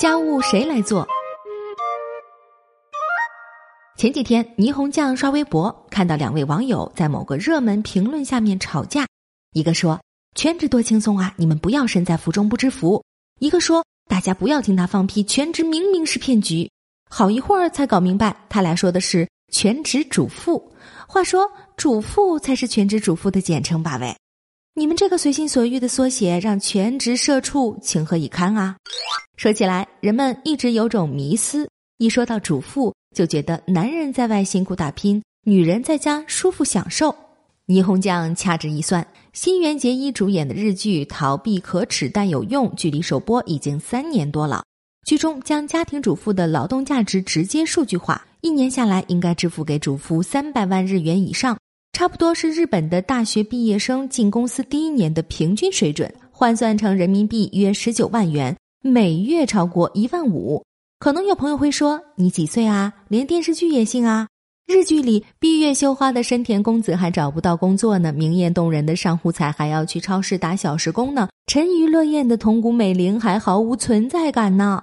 [0.00, 1.06] 家务谁来做？
[3.98, 9.06] 前几天，霓虹酱刷微博，看到两位网友在某个热门评论下面吵架。
[9.52, 10.00] 一个说
[10.34, 13.04] ：“全职多轻松啊，你们不要身在福中不知福。”
[13.40, 16.70] 一个说：“大家不要听他放屁，全职明明是骗局。”
[17.10, 20.74] 好一会儿才搞明白，他俩说的是全职主妇。
[21.06, 21.46] 话说，
[21.76, 23.98] 主妇才是全职主妇的简称吧？
[24.00, 24.16] 喂。
[24.74, 28.76] 你们这个随心所欲的缩写，让全职社畜情何以堪啊！
[29.36, 31.68] 说起来，人们一直有种迷思，
[31.98, 37.14] 一说到主妇，就觉得男人在外辛苦打拼，女人在家舒服享受。
[37.66, 44.64] 霓虹酱掐指一算，新垣结衣主演的日剧《逃避可耻但有用》，距离首播已经三年多了。
[45.04, 51.58] 剧中将家庭主妇的劳动价值直接数据化，一年下来应该支付给主妇三百万日元以上。
[51.92, 60.64] 差不多是日本的大学毕业生进公司第一年的平均水准，换算成人民币约十九万元，每月超过一万五。
[60.98, 62.92] 可能有朋友会说：“你几岁啊？
[63.08, 64.28] 连电视剧也信啊？
[64.66, 74.82] 日剧里闭月羞花的深田恭子还找不到工作呢，明艳动人的上户彩还要去超市打小时工呢，沉鱼落雁的桐谷美玲还毫无存在感呢。”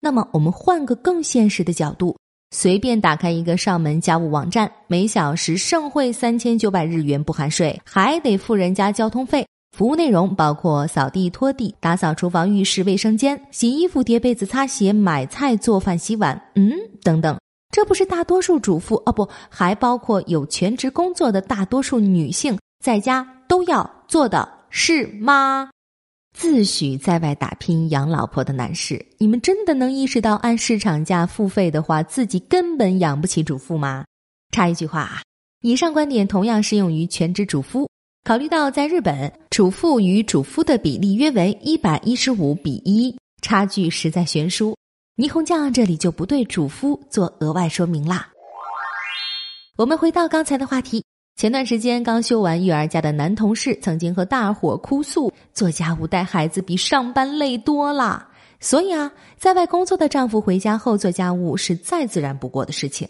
[0.00, 2.16] 那么，我们换个更现实的角度。
[2.56, 9.44] 随便打开一个上门家务网站，每小时盛会三千九百日元不含税，还得付人家交通费。
[9.76, 16.70] 服务内容包括扫地、拖地、打扫厨房、浴室、卫生间、洗衣服、叠被子、擦鞋、买菜、做饭、洗碗，嗯，
[17.02, 17.36] 等等。
[17.72, 25.70] 这不是大多数主妇哦，不，还包括有全职工作的大多数女性在家都要做的事吗？
[26.34, 34.04] 自诩在外打拼养老婆的男士，你们真的能意识到按市场价付费的话，自己根本养不起主妇吗？
[34.50, 35.22] 插一句话啊，
[35.62, 37.88] 以上观点同样适用于全职主夫。
[38.24, 44.76] 考虑到在日本，主妇与主夫的比例约为一百一十五比一，差距实在悬殊。
[45.16, 48.28] 霓虹酱这里就不对主夫做额外说明啦。
[49.76, 51.04] 我们回到刚才的话题。
[51.36, 58.28] 前段时间刚休完育儿假的男同事，曾经和大伙哭诉，做家务带孩子比上班累多了。
[58.60, 63.08] 所以啊，在外工作的丈夫回家后做家务是再自然不过的事情。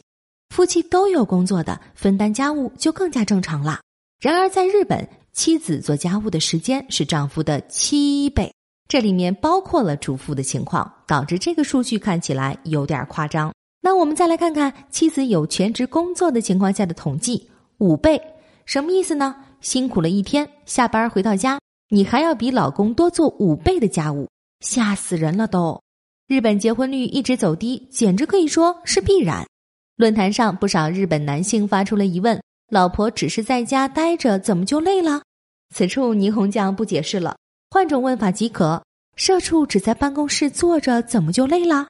[0.48, 3.80] 夫妻都有工作的，分担家务就更加正常了。
[4.20, 8.50] 然而在日本，妻子做家务的时间是丈夫的七倍，
[8.88, 13.52] 这里面包括了主妇的情况，导致这个数据看起来有点夸张。
[13.82, 17.50] 那我们再来看看妻子有全职工作的情况下的统计。
[17.78, 18.20] 五倍，
[18.64, 19.34] 什么意思呢？
[19.60, 21.58] 辛苦了一天，下班回到家，
[21.88, 24.28] 你还要比老公多做五倍的家务，
[24.60, 25.80] 吓死人了都！
[26.26, 29.46] 日本结婚率一直走低，简直可以说是必然。
[29.96, 32.40] 论坛上不少日本男性发出了疑问：
[32.70, 35.22] 老婆只是在家待着，怎么就累了？
[35.74, 37.36] 此处霓虹酱不解释了，
[37.70, 38.82] 换种问法即可：
[39.16, 41.86] 社畜只在办公室坐着，怎么就累了？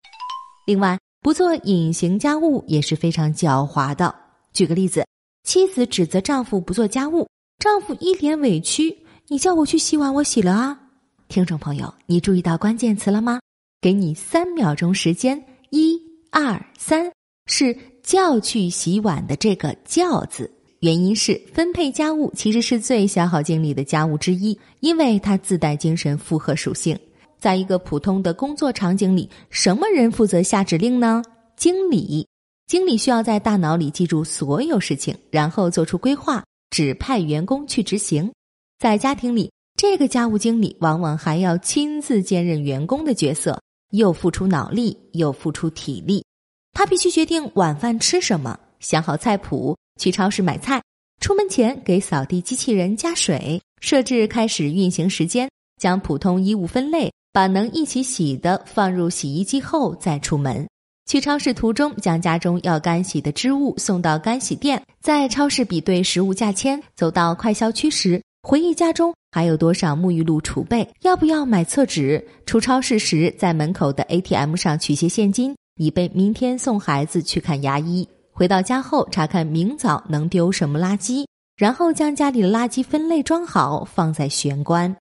[0.67, 4.15] 另外，不做隐形家务也是非常狡猾的。
[4.53, 5.05] 举个例子。
[5.45, 7.29] 妻子指责丈夫不做家务，
[7.59, 8.97] 丈夫一脸委屈
[9.29, 10.81] ：“你叫我去洗碗，我洗了啊。”
[11.29, 13.39] 听众朋友，你注意到关键词了吗？
[13.81, 16.01] 给你三秒钟时间，一、
[16.31, 17.13] 二、三，
[17.47, 20.51] 是叫去洗碗的这个“叫”字。
[20.81, 26.99] 原因是分配家务其实是最消耗精力的家务之一，因为它自带精神负荷属性。
[27.39, 31.23] 在一个普通的工作场景里，什么人负责下指令呢？
[31.55, 32.27] 经理。
[32.67, 38.33] 经理需要在大脑里记住所有事情，然后做出规划，指派员工去执行。
[38.79, 43.61] 在家庭里，这个家务经理往往还要亲自兼任员工的角色，
[43.91, 46.25] 又付出脑力，又付出体力。
[46.73, 50.83] 他必须决定晚饭吃什么，想好菜谱，去超市买菜，
[51.21, 60.67] 出门前给扫地机器人加水，设置开始运行时间，将普通衣物分类，把能一起洗的放入洗衣机后再出门。
[61.07, 66.83] 去超市途中，将家中要干洗的织物送到干洗店，在超市比对实物价签。
[66.97, 72.27] 走到快销区时，回忆家中还有多少沐浴露储备，要不要买厕纸？
[72.47, 78.09] 出超市时，在门口的 ATM 上取些现金，以备明天送孩子去看牙医。
[78.33, 84.97] 回到家后，查看明早能丢什么垃圾，然后将家里的垃圾分类装好，放在玄关。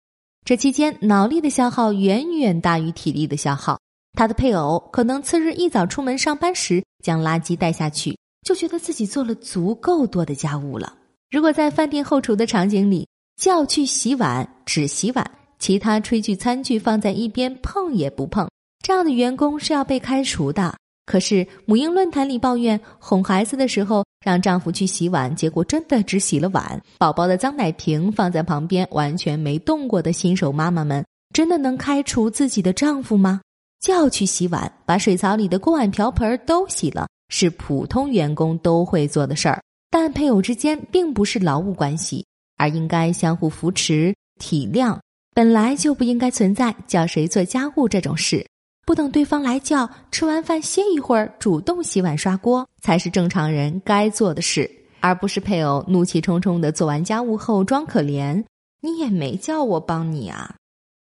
[0.43, 3.79] 这期间，脑力的消耗远远大于体力的消耗。
[4.13, 10.93] 他的配偶可能次日一早出门上班时将垃圾带下去，就觉得自己做了足够多的家务了。
[11.29, 15.25] 如果在饭店后厨的场景里叫去洗碗只洗碗，
[15.59, 18.49] 其他炊具餐具放在一边碰也不碰，
[18.83, 20.75] 这样的员工是要被开除的。
[21.05, 31.03] 可是母婴论坛里抱怨哄孩子的时候让丈夫去洗碗，结果真的只洗了碗，宝宝的脏奶瓶放在旁边完全没动过的新手妈妈们，
[31.33, 33.41] 真的能开除自己的丈夫吗？
[33.81, 39.59] 叫去洗碗，把水槽里的锅碗瓢盆都洗了，是普通员工都会做的事儿。
[39.89, 42.23] 但配偶之间并不是劳务关系，
[42.57, 44.97] 而应该相互扶持、体谅。
[45.33, 48.45] 本来就不应该存在叫谁做家务这种事。
[48.85, 54.69] 不等对方来叫，吃完饭歇一会儿，主动洗碗刷锅，才是正常人该做的事，
[54.99, 58.43] 而不是配偶怒气冲冲的做完家务后装可怜。
[58.81, 60.55] 你也没叫我帮你啊！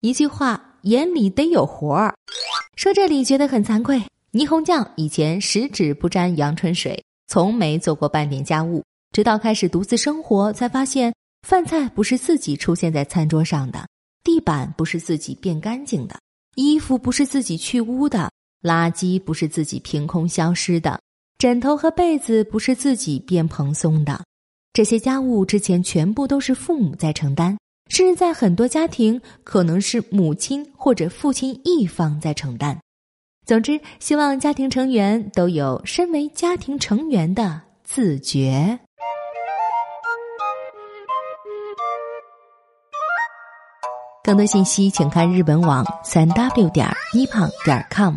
[0.01, 2.15] 一句话，眼里得有活儿。
[2.77, 4.03] 说这里觉得很惭愧，
[4.33, 8.83] 霓虹酱以前十指不沾阳春水，从没做过半点家务，
[9.13, 11.15] 直到开始独自生活，才发现
[11.47, 13.87] 饭菜不是自己出现在餐桌上的，
[14.25, 16.19] 地板不是自己变干净的。
[16.57, 18.31] 衣服不是自己去污的，
[18.63, 21.01] 垃圾不是自己凭空消失的，
[21.39, 24.25] 枕头和被子不是自己变蓬松的。
[24.73, 27.57] 这些家务之前全部都是父母在承担，
[27.93, 32.75] 甚至在很多家庭可能是母亲或者父亲一方在承担。
[33.45, 38.79] 总之，希望家庭成员都有身为家庭成员的自觉。
[44.25, 48.15] 更多信息，请看日本网三 w 点一胖点 com。